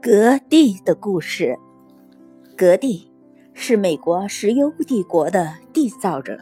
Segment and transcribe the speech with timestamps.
[0.00, 1.58] 格蒂的故事。
[2.56, 3.12] 格蒂
[3.52, 6.38] 是美国石油帝国的缔造者。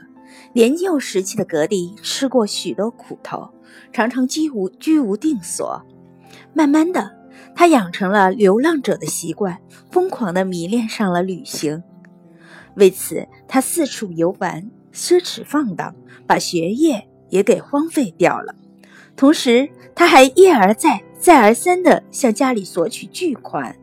[0.53, 3.51] 年幼时期的格蒂吃过许多苦头，
[3.93, 5.83] 常常居无居无定所。
[6.53, 7.17] 慢慢的，
[7.55, 11.83] 他养成了流浪者的习惯，疯狂的迷恋上了旅行。
[12.77, 15.95] 为此，他四处游玩，奢侈放荡，
[16.27, 18.55] 把学业也给荒废掉了。
[19.17, 23.77] 同时，他还一而再、再而三地向家里索取巨款。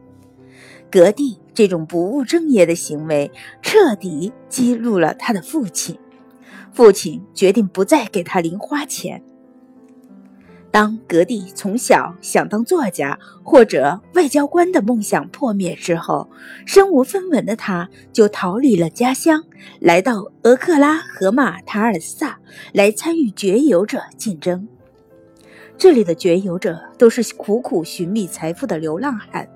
[0.92, 3.32] 格蒂这种不务正业的行为
[3.62, 5.98] 彻底激怒了他的父亲，
[6.74, 9.24] 父亲决定不再给他零花钱。
[10.70, 16.30] 当格蒂从小想当作家或者外交官的梦想破灭之后，
[16.66, 19.44] 身无分文的他就逃离了家乡，
[19.80, 22.40] 来到俄克拉荷马塔尔萨
[22.74, 24.68] 来参与绝游者竞争。
[25.82, 29.50] 这里的绝游者都是苦苦寻觅财富的流浪汉、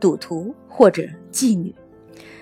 [0.00, 1.74] 赌徒或者妓女。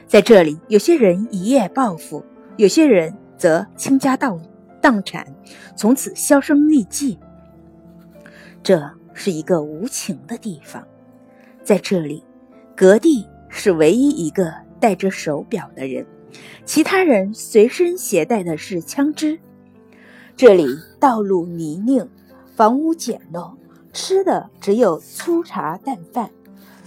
[0.07, 2.25] 在这里，有些人一夜暴富，
[2.57, 4.41] 有些人则倾家荡
[4.81, 5.27] 荡产，
[5.75, 7.19] 从此销声匿迹。
[8.63, 10.87] 这是一个无情的地方。
[11.65, 12.23] 在这里，
[12.77, 16.07] 格蒂是唯一一个戴着手表的人，
[16.65, 19.41] 其他人随身携带的是枪支。
[20.37, 20.69] 这里
[21.01, 22.09] 道路泥泞。
[22.57, 23.53] 房屋简陋，
[23.93, 26.31] 吃的只有粗茶淡饭。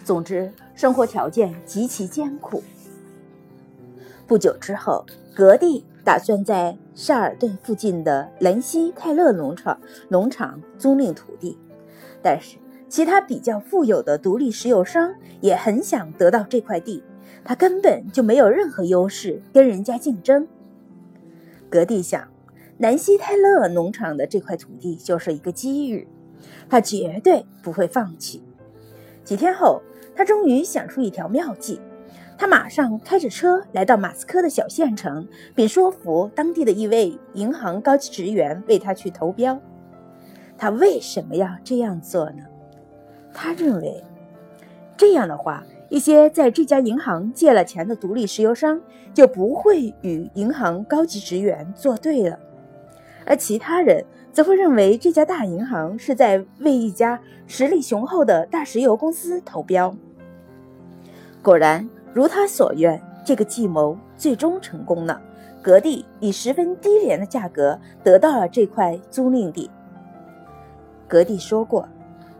[0.05, 2.63] 总之，生活条件极其艰苦。
[4.25, 11.57] 不久之后，格蒂打算在沙尔顿附近的兰西泰勒农场农场租赁土地，
[12.23, 12.55] 但是
[12.87, 17.03] 其他比较富有的独立石油商也很想得到这块地，
[17.43, 20.47] 他根本就没有任何优势跟人家竞争。
[21.69, 22.25] 格蒂想。
[22.79, 26.07] 南希泰勒农场的这块土地就是一个机遇，
[26.69, 28.43] 他绝对不会放弃。
[29.23, 29.81] 几天后，
[30.15, 31.81] 他终于想出一条妙计，
[32.37, 39.59] 他马上开着车来到马斯科的小县城，并说服当地的一位银行高级职员为他去投标。
[40.55, 42.43] 他为什么要这样做呢？
[43.33, 44.03] 他认为，
[44.95, 48.79] 这样的话，一些在这家银行借了钱的独立石油商
[49.13, 52.39] 就不会与银行高级职员作对了。
[53.27, 59.93] 而其他人则会认为这家大银行是在为一家实力雄厚的大石油公司投标。
[61.43, 65.21] 果然，如他所愿，这个计谋最终成功了。
[65.61, 69.69] 格蒂以十分低廉的价格得到了这块租赁地。
[71.05, 71.85] 格蒂说过，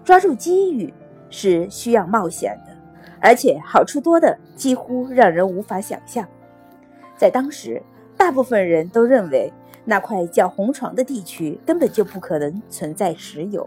[0.06, 0.94] 抓住机遇
[1.30, 2.72] 是需要冒险的，
[3.20, 6.26] 而且好处多的几乎让人无法想象。
[7.18, 7.82] 在当时，
[8.16, 9.52] 大部分人都认为。
[9.90, 13.66] 那块叫红床的地区根本就不可能存在石油，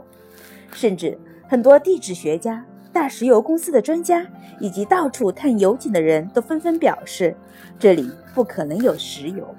[0.75, 4.27] 甚至很多地质学家、大石油公司的专家
[4.61, 7.35] 以及到处探油井的人都纷纷表示，
[7.79, 9.55] 这里不可能有石油。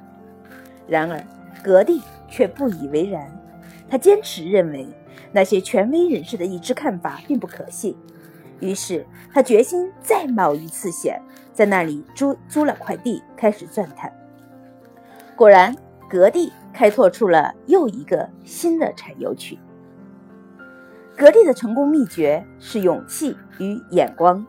[0.87, 1.19] 然而，
[1.63, 1.99] 格蒂
[2.29, 3.27] 却不以为然，
[3.89, 4.87] 他坚持认为
[5.31, 7.97] 那些权威人士的一致看法并不可信。
[8.59, 11.19] 于是，他决心再冒一次险，
[11.55, 14.13] 在那里租租了块地，开始钻探。
[15.35, 15.75] 果然。
[16.11, 19.57] 格蒂开拓出了又一个新的产油区。
[21.15, 24.45] 格蒂的成功秘诀是勇气与眼光。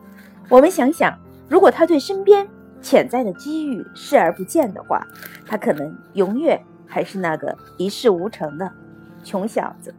[0.49, 2.45] 我们想想，如果他对身边
[2.81, 5.07] 潜在的机遇视而不见的话，
[5.45, 8.69] 他可能永远还是那个一事无成的
[9.23, 9.95] 穷小子。